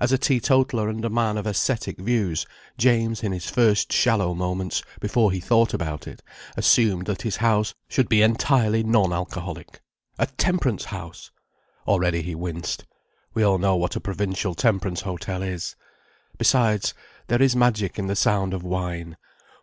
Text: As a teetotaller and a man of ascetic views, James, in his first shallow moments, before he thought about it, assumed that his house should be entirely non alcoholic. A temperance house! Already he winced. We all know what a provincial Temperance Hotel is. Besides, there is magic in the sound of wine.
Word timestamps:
As 0.00 0.12
a 0.12 0.16
teetotaller 0.16 0.88
and 0.88 1.04
a 1.04 1.10
man 1.10 1.36
of 1.36 1.46
ascetic 1.46 1.98
views, 1.98 2.46
James, 2.78 3.22
in 3.22 3.32
his 3.32 3.50
first 3.50 3.92
shallow 3.92 4.32
moments, 4.34 4.82
before 4.98 5.30
he 5.30 5.40
thought 5.40 5.74
about 5.74 6.06
it, 6.06 6.22
assumed 6.56 7.04
that 7.04 7.20
his 7.20 7.36
house 7.36 7.74
should 7.86 8.08
be 8.08 8.22
entirely 8.22 8.82
non 8.82 9.12
alcoholic. 9.12 9.82
A 10.18 10.24
temperance 10.26 10.86
house! 10.86 11.30
Already 11.86 12.22
he 12.22 12.34
winced. 12.34 12.86
We 13.34 13.42
all 13.42 13.58
know 13.58 13.76
what 13.76 13.94
a 13.94 14.00
provincial 14.00 14.54
Temperance 14.54 15.02
Hotel 15.02 15.42
is. 15.42 15.76
Besides, 16.38 16.94
there 17.26 17.42
is 17.42 17.54
magic 17.54 17.98
in 17.98 18.06
the 18.06 18.16
sound 18.16 18.54
of 18.54 18.62
wine. 18.62 19.18